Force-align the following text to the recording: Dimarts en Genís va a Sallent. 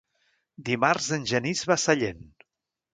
Dimarts 0.69 1.11
en 1.19 1.29
Genís 1.35 1.65
va 1.73 1.77
a 1.79 1.81
Sallent. 1.87 2.29